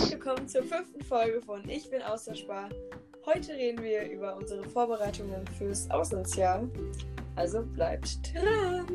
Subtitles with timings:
[0.00, 2.70] Herzlich willkommen zur fünften Folge von Ich bin Austauschbar.
[3.26, 6.66] Heute reden wir über unsere Vorbereitungen fürs Auslandsjahr.
[7.36, 8.86] Also bleibt dran!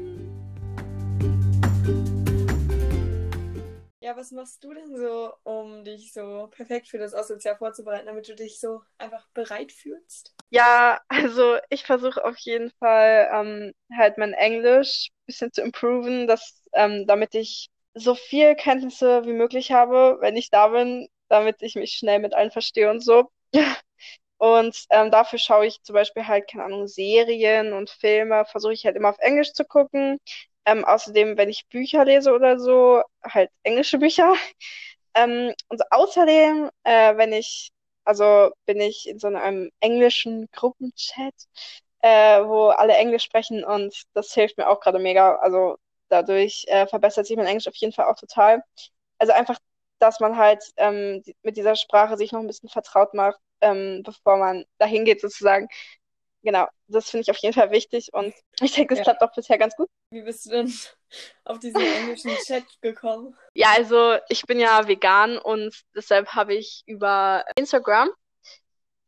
[3.99, 8.27] Ja, was machst du denn so, um dich so perfekt für das Auslandsjahr vorzubereiten, damit
[8.27, 10.33] du dich so einfach bereit fühlst?
[10.49, 16.25] Ja, also ich versuche auf jeden Fall ähm, halt mein Englisch ein bisschen zu improven,
[16.25, 21.61] dass, ähm, damit ich so viel Kenntnisse wie möglich habe, wenn ich da bin, damit
[21.61, 23.31] ich mich schnell mit allen verstehe und so.
[24.37, 28.85] Und ähm, dafür schaue ich zum Beispiel halt, keine Ahnung, Serien und Filme, versuche ich
[28.85, 30.19] halt immer auf Englisch zu gucken.
[30.65, 34.33] Ähm, außerdem, wenn ich Bücher lese oder so, halt englische Bücher.
[35.17, 37.69] Ähm, und außerdem, äh, wenn ich,
[38.03, 41.33] also bin ich in so einem englischen Gruppenchat,
[42.01, 45.35] äh, wo alle Englisch sprechen und das hilft mir auch gerade mega.
[45.37, 45.77] Also
[46.21, 48.63] dadurch äh, verbessert sich mein Englisch auf jeden Fall auch total.
[49.17, 49.57] Also einfach,
[49.99, 54.37] dass man halt ähm, mit dieser Sprache sich noch ein bisschen vertraut macht, ähm, bevor
[54.37, 55.67] man dahin geht sozusagen.
[56.43, 59.03] Genau, das finde ich auf jeden Fall wichtig und ich denke, das ja.
[59.05, 59.89] klappt auch bisher ganz gut.
[60.11, 60.73] Wie bist du denn
[61.43, 63.35] auf diesen englischen Chat gekommen?
[63.55, 68.09] Ja, also ich bin ja vegan und deshalb habe ich über Instagram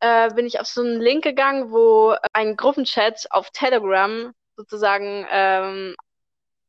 [0.00, 5.96] äh, bin ich auf so einen Link gegangen, wo ein Gruppenchat auf Telegram sozusagen ähm,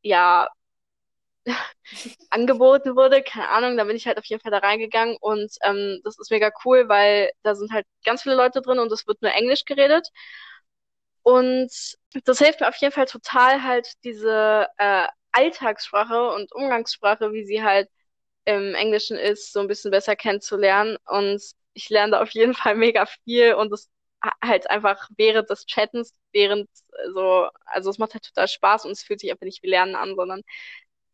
[0.02, 0.48] ja
[2.30, 6.00] angeboten wurde, keine Ahnung, da bin ich halt auf jeden Fall da reingegangen und ähm,
[6.04, 9.22] das ist mega cool, weil da sind halt ganz viele Leute drin und es wird
[9.22, 10.08] nur Englisch geredet.
[11.22, 11.70] Und
[12.24, 17.62] das hilft mir auf jeden Fall total, halt diese äh, Alltagssprache und Umgangssprache, wie sie
[17.62, 17.88] halt
[18.44, 20.96] im Englischen ist, so ein bisschen besser kennenzulernen.
[21.06, 21.42] Und
[21.74, 23.88] ich lerne da auf jeden Fall mega viel und es
[24.44, 26.68] halt einfach während des Chattens, während
[27.14, 29.94] so, also es macht halt total Spaß und es fühlt sich einfach nicht wie Lernen
[29.94, 30.42] an, sondern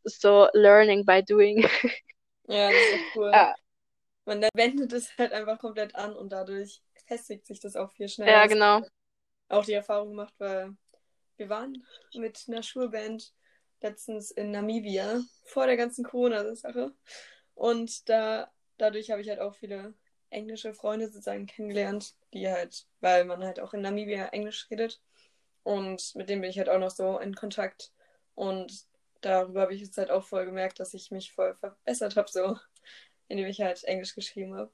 [0.05, 1.69] so Learning by Doing.
[2.49, 3.33] Ja, das ist cool.
[3.33, 3.57] Ja.
[4.25, 8.31] Man wendet es halt einfach komplett an und dadurch festigt sich das auch viel schneller.
[8.31, 8.83] Ja, genau.
[9.49, 10.77] Auch die Erfahrung gemacht, weil
[11.37, 11.85] wir waren
[12.15, 13.33] mit einer Schulband
[13.81, 16.93] letztens in Namibia vor der ganzen Corona-Sache.
[17.55, 19.95] Und da, dadurch habe ich halt auch viele
[20.31, 25.01] englische Freunde sozusagen kennengelernt, die halt, weil man halt auch in Namibia Englisch redet.
[25.63, 27.93] Und mit denen bin ich halt auch noch so in Kontakt.
[28.35, 28.87] Und
[29.21, 32.57] darüber habe ich jetzt halt auch voll gemerkt, dass ich mich voll verbessert habe, so,
[33.29, 34.71] indem ich halt Englisch geschrieben habe.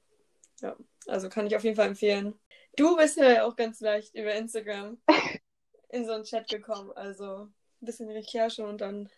[0.61, 0.75] Ja,
[1.07, 2.39] also kann ich auf jeden Fall empfehlen.
[2.75, 4.97] Du bist ja auch ganz leicht über Instagram
[5.89, 6.91] in so einen Chat gekommen.
[6.93, 7.47] Also
[7.81, 9.09] ein bisschen Recherche und dann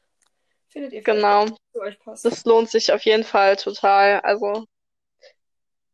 [0.70, 1.46] findet ihr genau.
[1.46, 2.26] was zu euch passt.
[2.26, 4.22] Das lohnt sich auf jeden Fall total.
[4.22, 4.66] Also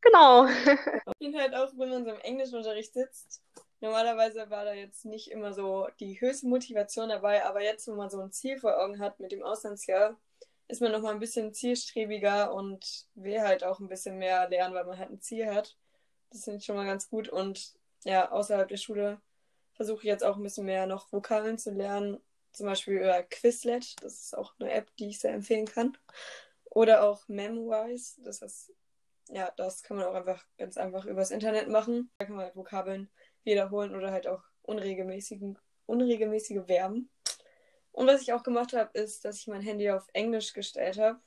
[0.02, 0.48] Genau.
[1.20, 3.44] Ich finde halt auch, wenn man so im Englischunterricht sitzt,
[3.80, 8.10] normalerweise war da jetzt nicht immer so die höchste Motivation dabei, aber jetzt, wo man
[8.10, 10.18] so ein Ziel vor Augen hat mit dem Auslandsjahr,
[10.68, 14.86] ist man nochmal ein bisschen zielstrebiger und will halt auch ein bisschen mehr lernen, weil
[14.86, 15.78] man halt ein Ziel hat.
[16.32, 17.30] Das finde ich schon mal ganz gut.
[17.30, 17.74] Und
[18.04, 19.22] ja, außerhalb der Schule
[19.74, 22.20] versuche ich jetzt auch ein bisschen mehr noch Vokabeln zu lernen.
[22.54, 25.98] Zum Beispiel über Quizlet, das ist auch eine App, die ich sehr empfehlen kann.
[26.66, 28.74] Oder auch Memwise, das ist
[29.32, 32.12] ja, das kann man auch einfach ganz einfach übers Internet machen.
[32.18, 33.10] Da kann man halt Vokabeln
[33.44, 37.10] wiederholen oder halt auch unregelmäßigen, unregelmäßige Verben.
[37.92, 41.20] Und was ich auch gemacht habe, ist, dass ich mein Handy auf Englisch gestellt habe.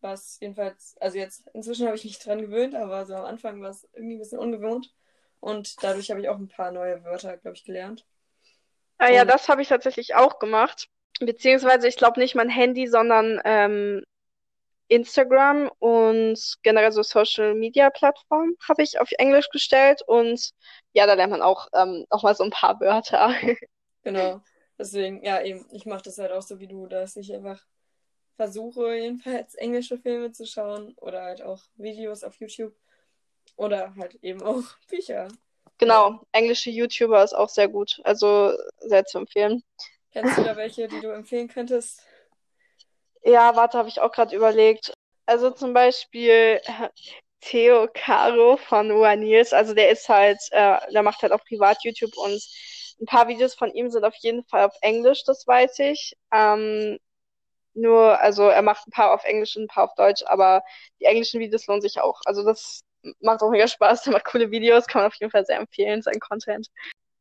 [0.00, 3.70] Was jedenfalls, also jetzt inzwischen habe ich mich dran gewöhnt, aber so am Anfang war
[3.70, 4.94] es irgendwie ein bisschen ungewohnt.
[5.40, 8.06] Und dadurch habe ich auch ein paar neue Wörter, glaube ich, gelernt.
[8.98, 10.88] Ah ja, das habe ich tatsächlich auch gemacht.
[11.20, 14.02] Beziehungsweise, ich glaube nicht mein Handy, sondern ähm,
[14.88, 20.50] Instagram und generell so Social Media Plattformen habe ich auf Englisch gestellt und
[20.92, 23.32] ja, da lernt man auch ähm, nochmal so ein paar Wörter.
[24.02, 24.40] Genau.
[24.78, 27.60] Deswegen, ja, eben, ich mache das halt auch so wie du, dass ich einfach
[28.36, 32.72] versuche, jedenfalls englische Filme zu schauen oder halt auch Videos auf YouTube
[33.56, 35.26] oder halt eben auch Bücher.
[35.78, 39.64] Genau, englische YouTuber ist auch sehr gut, also sehr zu empfehlen.
[40.12, 42.00] Kennst du da welche, die du empfehlen könntest?
[43.26, 44.92] Ja, warte, habe ich auch gerade überlegt.
[45.26, 46.60] Also zum Beispiel
[47.40, 51.82] Theo Caro von One Nils, also der ist halt, äh, der macht halt auch privat
[51.84, 52.40] YouTube und
[53.00, 56.16] ein paar Videos von ihm sind auf jeden Fall auf Englisch, das weiß ich.
[56.32, 56.98] Ähm,
[57.74, 60.62] nur, also er macht ein paar auf Englisch und ein paar auf Deutsch, aber
[61.00, 62.20] die englischen Videos lohnen sich auch.
[62.26, 62.82] Also das
[63.20, 66.02] macht auch mega Spaß, der macht coole Videos, kann man auf jeden Fall sehr empfehlen,
[66.02, 66.68] sein Content.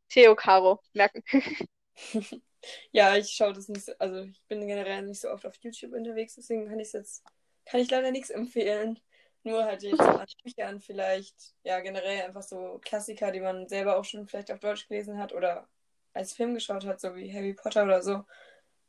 [0.09, 1.23] Theo Caro, merken.
[2.91, 5.93] Ja, ich schaue das nicht so, also ich bin generell nicht so oft auf YouTube
[5.93, 7.23] unterwegs, deswegen kann ich jetzt,
[7.65, 8.99] kann ich leider nichts empfehlen.
[9.43, 14.05] Nur halt jetzt an Büchern vielleicht, ja, generell einfach so Klassiker, die man selber auch
[14.05, 15.67] schon vielleicht auf Deutsch gelesen hat oder
[16.13, 18.23] als Film geschaut hat, so wie Harry Potter oder so,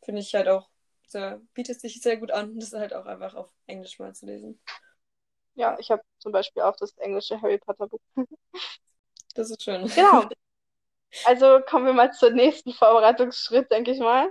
[0.03, 0.69] finde ich halt auch,
[1.09, 4.61] sehr, bietet sich sehr gut an, das halt auch einfach auf Englisch mal zu lesen.
[5.55, 8.01] Ja, ich habe zum Beispiel auch das englische Harry Potter Buch.
[9.35, 9.87] Das ist schön.
[9.95, 10.29] Genau.
[11.25, 14.31] Also kommen wir mal zum nächsten Vorbereitungsschritt, denke ich mal.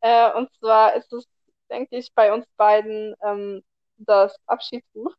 [0.00, 1.24] Äh, und zwar ist es,
[1.70, 3.62] denke ich, bei uns beiden ähm,
[3.98, 5.14] das Abschiedsbuch.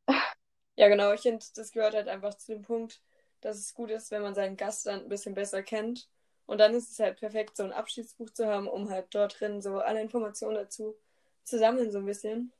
[0.76, 1.12] Ja, genau.
[1.14, 3.02] Ich finde, das gehört halt einfach zu dem Punkt,
[3.42, 6.08] dass es gut ist, wenn man seinen Gast dann ein bisschen besser kennt.
[6.46, 9.62] Und dann ist es halt perfekt, so ein Abschiedsbuch zu haben, um halt dort drin
[9.62, 10.96] so alle Informationen dazu
[11.44, 12.54] zu sammeln, so ein bisschen.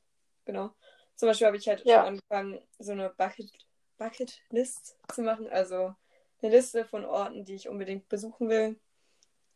[0.44, 0.70] Genau.
[1.16, 2.00] Zum Beispiel habe ich halt Ja.
[2.00, 3.50] schon angefangen, so eine Bucket,
[3.98, 5.48] Bucket List zu machen.
[5.48, 5.94] Also
[6.40, 8.78] eine Liste von Orten, die ich unbedingt besuchen will.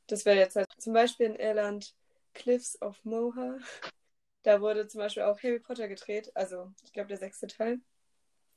[0.06, 1.94] Das wäre jetzt halt zum Beispiel in Irland
[2.34, 3.58] Cliffs of Moher.
[4.42, 7.80] Da wurde zum Beispiel auch Harry Potter gedreht, also ich glaube der sechste Teil.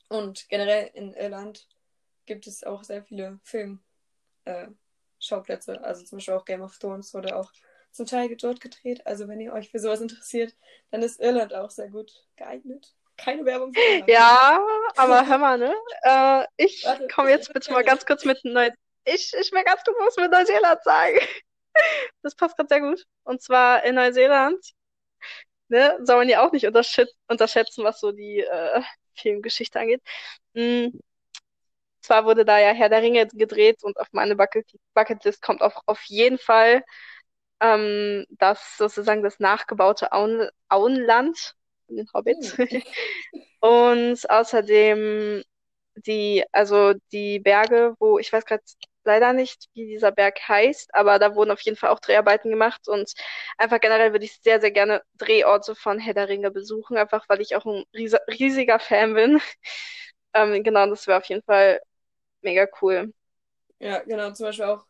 [0.09, 1.67] Und generell in Irland
[2.25, 5.83] gibt es auch sehr viele Filmschauplätze.
[5.83, 7.51] Also zum Beispiel auch Game of Thrones wurde auch
[7.91, 9.05] zum Teil dort gedreht.
[9.05, 10.55] Also wenn ihr euch für sowas interessiert,
[10.91, 12.95] dann ist Irland auch sehr gut geeignet.
[13.17, 13.71] Keine Werbung.
[14.07, 14.59] Ja,
[14.97, 15.73] aber hör mal, ne?
[16.03, 18.69] Äh, ich komme jetzt bitte mal ganz kurz mit Neu
[19.05, 21.19] ich, ich will ganz kurz was mit Neuseeland sagen.
[22.21, 23.05] Das passt gerade sehr gut.
[23.23, 24.65] Und zwar in Neuseeland,
[25.67, 28.81] ne, soll man ja auch nicht unterschätzen, was so die äh,
[29.15, 30.01] Filmgeschichte angeht.
[30.53, 30.97] Mm,
[32.01, 35.81] zwar wurde da ja Herr der Ringe gedreht und auf meine Bucket Bucketlist kommt auch
[35.85, 36.81] auf jeden Fall
[37.59, 41.55] ähm, das sozusagen das nachgebaute Auen Auenland
[41.87, 42.57] von den Hobbits.
[42.57, 42.67] Hm.
[43.61, 45.43] Und außerdem
[45.95, 48.63] die, also die Berge, wo ich weiß gerade
[49.03, 52.87] leider nicht, wie dieser Berg heißt, aber da wurden auf jeden Fall auch Dreharbeiten gemacht
[52.87, 53.13] und
[53.57, 57.41] einfach generell würde ich sehr, sehr gerne Drehorte von Herr der Ringe besuchen, einfach weil
[57.41, 59.41] ich auch ein riesiger Fan bin.
[60.37, 61.79] Ähm, genau, das wäre auf jeden Fall
[62.41, 63.13] mega cool.
[63.79, 64.85] Ja, genau, zum Beispiel auch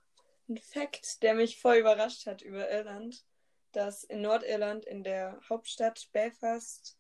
[0.50, 3.24] ein Fact, der mich voll überrascht hat über Irland,
[3.76, 6.98] dass in Nordirland, in der Hauptstadt Belfast,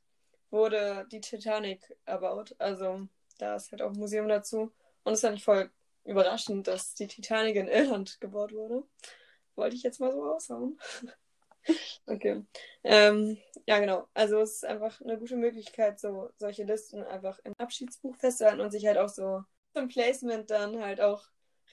[0.51, 2.55] wurde die Titanic erbaut.
[2.59, 3.07] Also
[3.37, 4.71] da ist halt auch ein Museum dazu.
[5.03, 5.69] Und es fand ich voll
[6.03, 8.83] überraschend, dass die Titanic in Irland gebaut wurde.
[9.55, 10.79] Wollte ich jetzt mal so raushauen.
[12.05, 12.45] Okay.
[12.83, 14.07] Ähm, ja, genau.
[14.13, 18.69] Also es ist einfach eine gute Möglichkeit, so solche Listen einfach im Abschiedsbuch festzuhalten und
[18.69, 19.43] sich halt auch so
[19.73, 21.23] zum Placement dann halt auch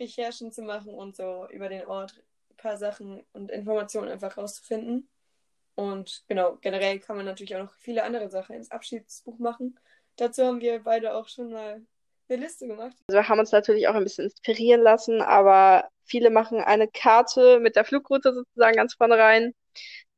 [0.01, 2.23] Recherchen zu machen und so über den Ort
[2.63, 5.09] paar Sachen und Informationen einfach rauszufinden.
[5.75, 9.79] Und genau, generell kann man natürlich auch noch viele andere Sachen ins Abschiedsbuch machen.
[10.17, 11.83] Dazu haben wir beide auch schon mal
[12.29, 12.97] eine Liste gemacht.
[13.09, 17.59] Also wir haben uns natürlich auch ein bisschen inspirieren lassen, aber viele machen eine Karte
[17.61, 19.55] mit der Flugroute sozusagen ganz vorne rein.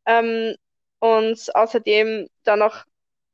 [0.06, 0.56] Ähm,
[0.99, 2.85] und außerdem dann noch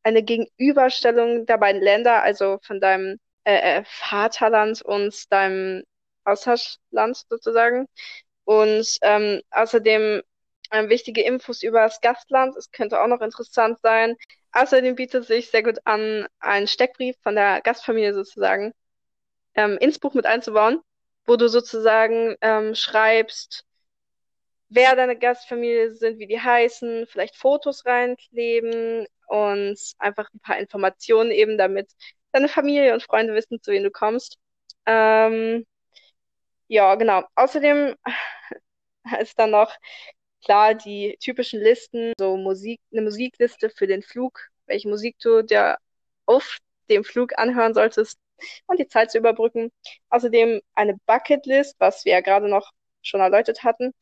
[0.03, 5.85] eine Gegenüberstellung der beiden Länder, also von deinem äh, äh, Vaterland und deinem
[6.25, 7.87] Austauschland sozusagen.
[8.51, 10.23] Und ähm, außerdem
[10.73, 12.57] ähm, wichtige Infos über das Gastland.
[12.57, 14.17] Es könnte auch noch interessant sein.
[14.51, 18.73] Außerdem bietet sich sehr gut an, einen Steckbrief von der Gastfamilie sozusagen
[19.55, 20.81] ähm, ins Buch mit einzubauen,
[21.27, 23.65] wo du sozusagen ähm, schreibst,
[24.69, 31.31] wer deine Gastfamilie sind, wie die heißen, vielleicht Fotos reinkleben und einfach ein paar Informationen
[31.31, 31.89] eben, damit
[32.33, 34.39] deine Familie und Freunde wissen, zu wem du kommst.
[34.87, 35.65] Ähm,
[36.67, 37.23] ja, genau.
[37.37, 37.95] Außerdem
[39.19, 39.73] ist dann noch
[40.45, 45.79] klar die typischen Listen, so Musik, eine Musikliste für den Flug, welche Musik du dir
[46.27, 48.19] auf dem Flug anhören solltest
[48.67, 49.71] und die Zeit zu überbrücken.
[50.11, 53.93] Außerdem eine Bucketlist, was wir ja gerade noch schon erläutert hatten.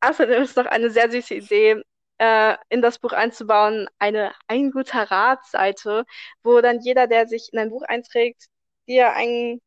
[0.00, 1.82] Außerdem ist noch eine sehr süße Idee,
[2.18, 6.04] äh, in das Buch einzubauen, eine Ein guter Rat-Seite,
[6.42, 8.46] wo dann jeder, der sich in ein Buch einträgt,
[8.88, 9.60] dir einen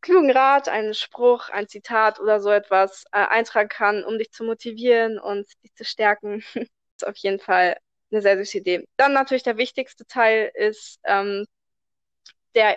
[0.00, 4.44] klugen Rat, einen Spruch, ein Zitat oder so etwas äh, eintragen kann, um dich zu
[4.44, 6.42] motivieren und dich zu stärken.
[6.54, 6.54] Das
[7.02, 7.76] ist auf jeden Fall
[8.10, 8.86] eine sehr süße Idee.
[8.96, 11.46] Dann natürlich der wichtigste Teil ist ähm,
[12.54, 12.76] der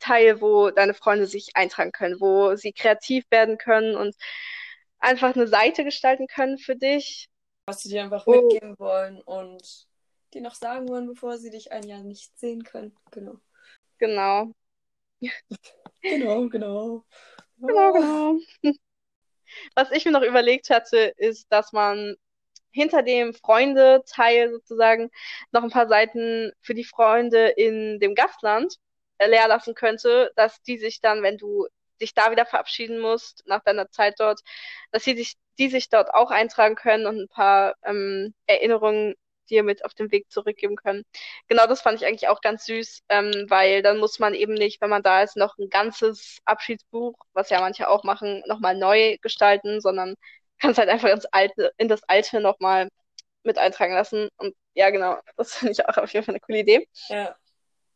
[0.00, 4.16] Teil, wo deine Freunde sich eintragen können, wo sie kreativ werden können und
[5.00, 7.28] einfach eine Seite gestalten können für dich.
[7.66, 8.32] Was sie dir einfach Oh.
[8.32, 9.86] mitgeben wollen und
[10.34, 12.96] dir noch sagen wollen, bevor sie dich ein Jahr nicht sehen können.
[13.12, 13.40] Genau.
[13.98, 14.54] Genau,
[16.02, 17.04] Genau, genau.
[17.58, 18.38] genau, genau.
[19.74, 22.16] Was ich mir noch überlegt hatte, ist, dass man
[22.70, 25.10] hinter dem Freunde-Teil sozusagen
[25.52, 28.76] noch ein paar Seiten für die Freunde in dem Gastland
[29.20, 31.66] leer lassen könnte, dass die sich dann, wenn du
[32.00, 34.40] dich da wieder verabschieden musst, nach deiner Zeit dort,
[34.92, 39.14] dass sie sich, die sich dort auch eintragen können und ein paar ähm, Erinnerungen
[39.50, 41.04] dir mit auf den Weg zurückgeben können.
[41.48, 44.80] Genau das fand ich eigentlich auch ganz süß, ähm, weil dann muss man eben nicht,
[44.80, 49.16] wenn man da ist, noch ein ganzes Abschiedsbuch, was ja manche auch machen, nochmal neu
[49.22, 50.14] gestalten, sondern
[50.58, 52.88] kannst halt einfach ins Alte, in das Alte nochmal
[53.44, 54.28] mit eintragen lassen.
[54.36, 56.88] Und ja, genau, das finde ich auch auf jeden Fall eine coole Idee.
[57.08, 57.36] Ja.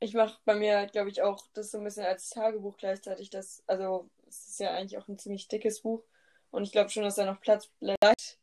[0.00, 3.30] ich mache bei mir, glaube ich, auch das so ein bisschen als Tagebuch gleichzeitig.
[3.30, 6.02] Das, also es ist ja eigentlich auch ein ziemlich dickes Buch.
[6.50, 8.38] Und ich glaube schon, dass da noch Platz bleibt,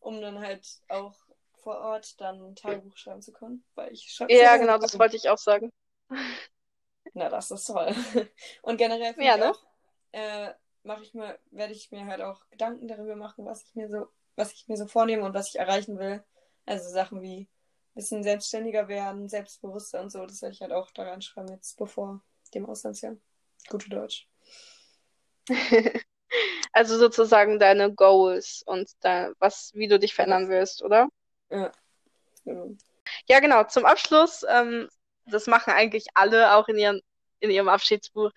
[0.00, 1.14] um dann halt auch
[1.64, 3.64] vor Ort dann ein Tagebuch schreiben zu können.
[3.74, 5.72] Weil ich schreibe Ja, genau, das wollte ich auch sagen.
[7.14, 7.92] Na, das ist toll.
[8.62, 9.52] Und generell ja, ne?
[10.12, 10.52] äh,
[10.82, 14.08] mache ich mir, werde ich mir halt auch Gedanken darüber machen, was ich mir so,
[14.36, 16.22] was ich mir so vornehme und was ich erreichen will.
[16.66, 17.48] Also Sachen wie ein
[17.94, 22.20] bisschen selbstständiger werden, selbstbewusster und so, das werde ich halt auch daran schreiben jetzt bevor
[22.54, 23.16] dem Auslandsjahr.
[23.70, 24.28] Gute Deutsch.
[26.72, 31.08] also sozusagen deine Goals und da, was, wie du dich verändern willst, oder?
[31.50, 31.72] Ja.
[32.44, 32.76] Genau.
[33.28, 33.64] Ja, genau.
[33.64, 34.88] Zum Abschluss, ähm,
[35.26, 37.00] das machen eigentlich alle auch in ihren,
[37.40, 38.30] in ihrem Abschiedsbuch,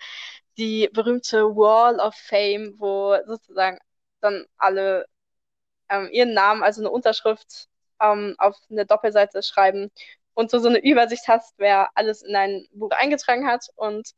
[0.58, 3.80] die berühmte Wall of Fame, wo sozusagen
[4.22, 5.06] dann alle
[5.90, 7.68] ähm, ihren Namen, also eine Unterschrift
[8.02, 9.92] ähm, auf eine Doppelseite schreiben
[10.34, 14.12] und so, so eine Übersicht hast, wer alles in dein Buch eingetragen hat und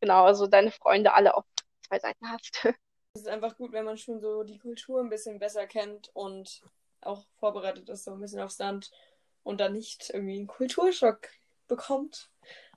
[0.00, 1.44] genau, also deine Freunde alle auf
[1.86, 2.64] zwei Seiten hast.
[3.14, 6.62] Es ist einfach gut, wenn man schon so die Kultur ein bisschen besser kennt und
[7.00, 8.90] auch vorbereitet ist, so ein bisschen aufs Land
[9.42, 11.28] und dann nicht irgendwie einen Kulturschock
[11.68, 12.30] bekommt,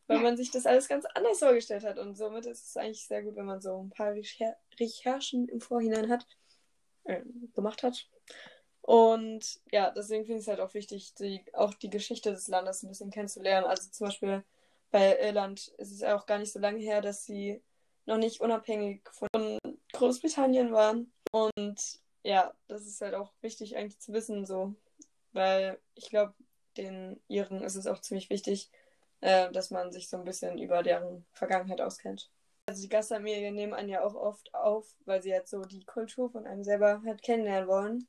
[0.07, 1.97] weil man sich das alles ganz anders vorgestellt hat.
[1.97, 5.61] Und somit ist es eigentlich sehr gut, wenn man so ein paar Recher Recherchen im
[5.61, 6.27] Vorhinein hat,
[7.05, 7.21] äh,
[7.53, 8.07] gemacht hat.
[8.81, 12.83] Und ja, deswegen finde ich es halt auch wichtig, die, auch die Geschichte des Landes
[12.83, 13.67] ein bisschen kennenzulernen.
[13.67, 14.43] Also zum Beispiel
[14.89, 17.61] bei Irland ist es auch gar nicht so lange her, dass sie
[18.05, 19.57] noch nicht unabhängig von
[19.93, 21.11] Großbritannien waren.
[21.31, 24.75] Und ja, das ist halt auch wichtig eigentlich zu wissen, so,
[25.33, 26.33] weil ich glaube,
[26.77, 28.69] den Iren ist es auch ziemlich wichtig,
[29.21, 32.29] äh, dass man sich so ein bisschen über deren Vergangenheit auskennt.
[32.65, 36.29] Also die Gastfamilien nehmen einen ja auch oft auf, weil sie halt so die Kultur
[36.29, 38.07] von einem selber halt kennenlernen wollen.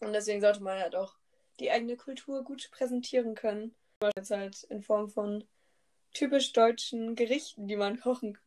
[0.00, 1.16] Und deswegen sollte man halt auch
[1.60, 3.74] die eigene Kultur gut präsentieren können.
[4.16, 5.44] Jetzt halt in Form von
[6.14, 8.38] typisch deutschen Gerichten, die man kochen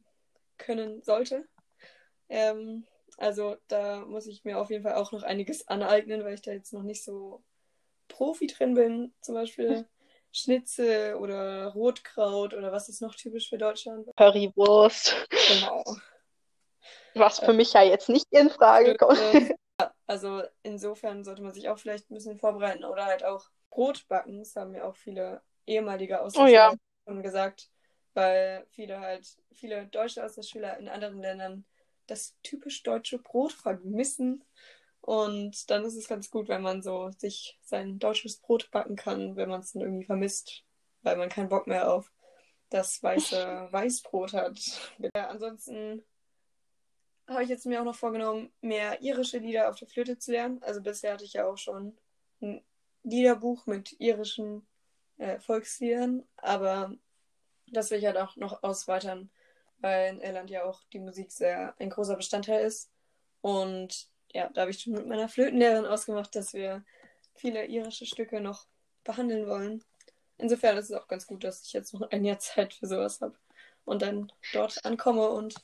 [0.57, 1.47] können sollte.
[2.29, 2.85] Ähm,
[3.17, 6.51] also da muss ich mir auf jeden Fall auch noch einiges aneignen, weil ich da
[6.51, 7.43] jetzt noch nicht so
[8.07, 9.13] Profi drin bin.
[9.21, 9.87] Zum Beispiel
[10.31, 14.07] Schnitzel oder Rotkraut oder was ist noch typisch für Deutschland?
[14.17, 15.15] Currywurst.
[15.29, 15.83] Genau.
[17.13, 19.19] Was für mich ja jetzt nicht in Frage kommt.
[20.05, 24.39] Also insofern sollte man sich auch vielleicht ein bisschen vorbereiten oder halt auch Brot backen.
[24.39, 26.77] Das haben ja auch viele ehemalige Austauschschüler
[27.07, 27.21] oh, ja.
[27.21, 27.69] gesagt,
[28.13, 31.65] weil viele halt, viele deutsche Austauschschüler in anderen Ländern
[32.11, 34.43] das typisch deutsche Brot vermissen.
[34.99, 39.35] Und dann ist es ganz gut, wenn man so sich sein deutsches Brot backen kann,
[39.35, 40.63] wenn man es dann irgendwie vermisst,
[41.01, 42.11] weil man keinen Bock mehr auf
[42.69, 43.37] das weiße
[43.71, 44.59] Weißbrot hat.
[45.15, 46.03] Ja, ansonsten
[47.27, 50.61] habe ich jetzt mir auch noch vorgenommen, mehr irische Lieder auf der Flöte zu lernen.
[50.61, 51.97] Also bisher hatte ich ja auch schon
[52.41, 52.63] ein
[53.03, 54.67] Liederbuch mit irischen
[55.17, 56.93] äh, Volksliedern, aber
[57.67, 59.31] das will ich halt auch noch ausweitern
[59.81, 62.91] weil in Irland ja auch die Musik sehr ein großer Bestandteil ist.
[63.41, 66.83] Und ja, da habe ich schon mit meiner Flötenlehrerin ausgemacht, dass wir
[67.35, 68.65] viele irische Stücke noch
[69.03, 69.83] behandeln wollen.
[70.37, 73.21] Insofern ist es auch ganz gut, dass ich jetzt noch ein Jahr Zeit für sowas
[73.21, 73.35] habe
[73.85, 75.55] und dann dort ankomme und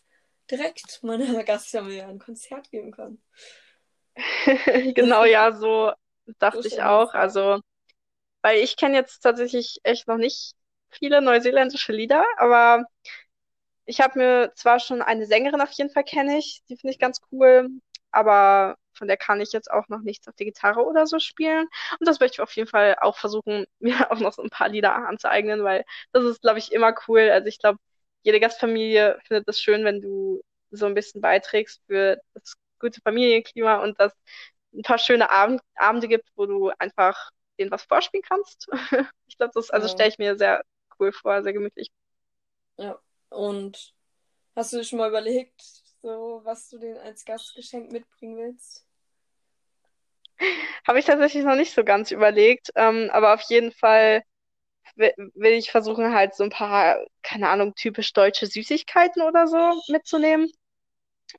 [0.49, 3.21] direkt meiner Gastfamilie ein Konzert geben kann.
[4.95, 5.93] genau, ja, so
[6.39, 7.13] dachte so ich auch.
[7.13, 7.59] Also,
[8.41, 10.53] weil ich kenne jetzt tatsächlich echt noch nicht
[10.89, 12.85] viele neuseeländische Lieder, aber
[13.87, 16.99] ich habe mir zwar schon eine Sängerin auf jeden Fall kenne ich, die finde ich
[16.99, 17.69] ganz cool,
[18.11, 21.67] aber von der kann ich jetzt auch noch nichts auf der Gitarre oder so spielen.
[21.99, 24.69] Und das möchte ich auf jeden Fall auch versuchen, mir auch noch so ein paar
[24.69, 27.29] Lieder anzueignen, weil das ist, glaube ich, immer cool.
[27.31, 27.79] Also ich glaube,
[28.23, 30.41] jede Gastfamilie findet es schön, wenn du
[30.71, 34.13] so ein bisschen beiträgst für das gute Familienklima und dass
[34.73, 38.67] ein paar schöne Abend Abende gibt, wo du einfach denen was vorspielen kannst.
[39.27, 40.61] ich glaube, das also stelle ich mir sehr
[40.99, 41.89] cool vor, sehr gemütlich.
[42.77, 43.93] Ja, und
[44.55, 45.61] hast du schon mal überlegt,
[46.01, 48.85] so was du denen als Gastgeschenk mitbringen willst?
[50.87, 54.23] Habe ich tatsächlich noch nicht so ganz überlegt, ähm, aber auf jeden Fall
[54.95, 60.51] will ich versuchen, halt so ein paar, keine Ahnung, typisch deutsche Süßigkeiten oder so mitzunehmen.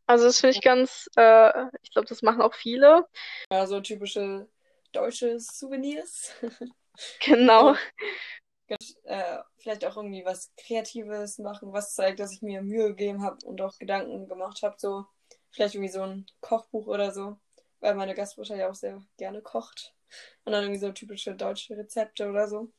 [0.06, 3.06] Also das finde ich ganz, äh, ich glaube, das machen auch viele.
[3.50, 4.48] Ja, so typische
[4.92, 6.32] deutsche Souvenirs.
[7.20, 7.76] Genau
[9.04, 13.44] äh, vielleicht auch irgendwie was Kreatives machen, was zeigt, dass ich mir Mühe gegeben habe
[13.44, 14.76] und auch Gedanken gemacht habe.
[14.78, 15.04] So,
[15.50, 17.38] vielleicht irgendwie so ein Kochbuch oder so,
[17.80, 19.94] weil meine Gastmutter ja auch sehr gerne kocht.
[20.44, 22.72] Und dann irgendwie so typische deutsche Rezepte oder so.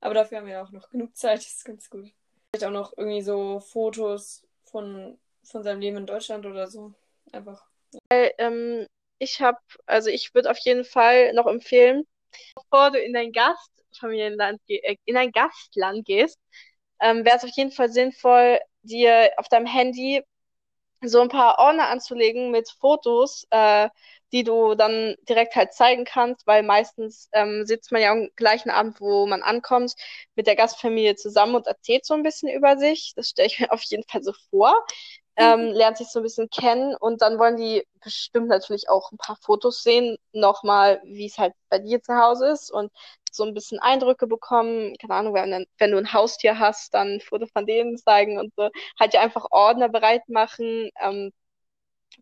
[0.00, 2.12] Aber dafür haben wir ja auch noch genug Zeit, das ist ganz gut.
[2.50, 6.92] Vielleicht auch noch irgendwie so Fotos von, von seinem Leben in Deutschland oder so.
[7.32, 7.66] Einfach.
[8.10, 8.86] Weil, ähm,
[9.18, 12.06] ich habe, also ich würde auf jeden Fall noch empfehlen,
[12.54, 16.38] bevor du in dein Gast Familienland, äh, in ein Gastland gehst,
[17.00, 20.22] ähm, wäre es auf jeden Fall sinnvoll, dir auf deinem Handy
[21.02, 23.88] so ein paar Ordner anzulegen mit Fotos, äh,
[24.32, 28.70] die du dann direkt halt zeigen kannst, weil meistens ähm, sitzt man ja am gleichen
[28.70, 29.94] Abend, wo man ankommt,
[30.34, 33.12] mit der Gastfamilie zusammen und erzählt so ein bisschen über sich.
[33.16, 34.74] Das stelle ich mir auf jeden Fall so vor
[35.38, 39.18] ähm, lernt sich so ein bisschen kennen und dann wollen die bestimmt natürlich auch ein
[39.18, 42.92] paar Fotos sehen, nochmal, wie es halt bei dir zu Hause ist und
[43.32, 44.96] so ein bisschen Eindrücke bekommen.
[45.00, 48.52] Keine Ahnung, wenn, wenn du ein Haustier hast, dann ein Foto von denen zeigen und
[48.56, 48.70] so.
[48.98, 51.32] Halt dir einfach Ordner bereit machen, ähm,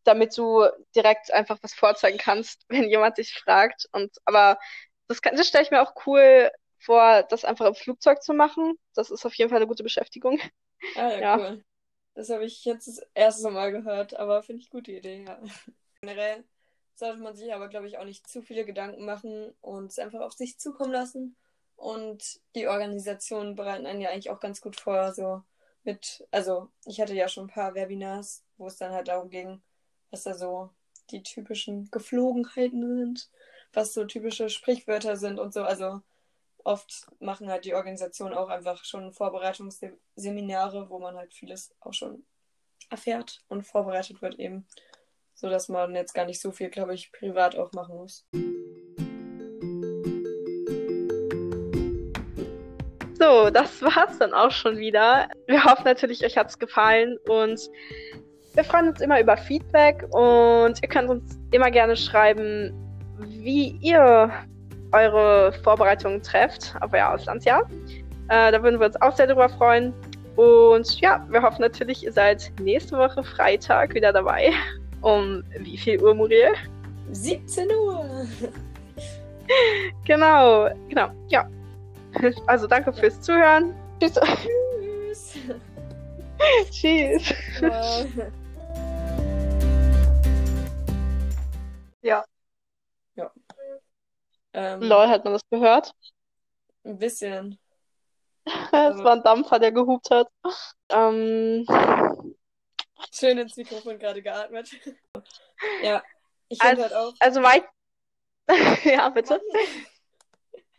[0.04, 3.88] damit du direkt einfach was vorzeigen kannst, wenn jemand dich fragt.
[3.92, 4.58] Und aber
[5.08, 8.74] das, kann, das stelle ich mir auch cool vor, das einfach im Flugzeug zu machen.
[8.94, 10.40] Das ist auf jeden Fall eine gute Beschäftigung.
[10.94, 11.36] Ah, ja, ja.
[11.36, 11.64] cool.
[12.16, 15.38] Das habe ich jetzt das erste Mal gehört, aber finde ich gute Idee, ja.
[16.00, 16.44] Generell
[16.94, 20.20] sollte man sich aber, glaube ich, auch nicht zu viele Gedanken machen und es einfach
[20.20, 21.36] auf sich zukommen lassen.
[21.76, 25.42] Und die Organisationen bereiten einen ja eigentlich auch ganz gut vor, so
[25.84, 29.60] mit, also ich hatte ja schon ein paar Webinars, wo es dann halt darum ging,
[30.10, 30.70] was da so
[31.10, 33.30] die typischen Geflogenheiten sind,
[33.74, 35.64] was so typische Sprichwörter sind und so.
[35.64, 36.00] Also
[36.66, 42.24] oft machen halt die Organisationen auch einfach schon Vorbereitungsseminare, wo man halt vieles auch schon
[42.90, 44.66] erfährt und vorbereitet wird eben,
[45.34, 48.26] so dass man jetzt gar nicht so viel, glaube ich, privat auch machen muss.
[53.18, 55.28] So, das war's dann auch schon wieder.
[55.46, 57.60] Wir hoffen natürlich, euch hat's gefallen und
[58.54, 62.72] wir freuen uns immer über Feedback und ihr könnt uns immer gerne schreiben,
[63.18, 64.32] wie ihr
[64.92, 67.62] eure Vorbereitungen trefft auf euer Auslandsjahr.
[68.28, 69.92] Äh, da würden wir uns auch sehr darüber freuen.
[70.36, 74.52] Und ja, wir hoffen natürlich, ihr seid nächste Woche Freitag wieder dabei.
[75.02, 76.48] Um wie viel Uhr, Muriel?
[77.12, 78.26] 17 Uhr.
[80.04, 81.46] genau, genau, ja.
[82.46, 83.74] Also danke fürs Zuhören.
[84.00, 84.18] Tschüss.
[86.70, 87.34] Tschüss.
[87.60, 88.32] Tschüss.
[94.56, 95.94] Ähm, Lol, hat man das gehört?
[96.82, 97.58] Ein bisschen.
[98.46, 100.28] Es also, war ein Dampfer, der gehupt hat.
[100.88, 101.66] Ähm,
[103.12, 104.70] schön ins Mikrofon gerade geatmet.
[105.82, 106.02] ja,
[106.48, 107.12] ich finde halt auch.
[107.20, 107.64] Also weit.
[108.84, 109.38] ja, bitte.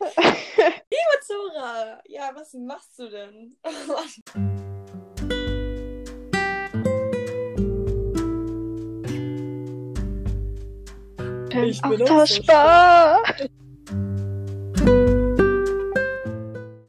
[0.00, 3.56] Liebe Zora, ja, was machst du denn?
[11.64, 13.22] Ich bin austauschbar.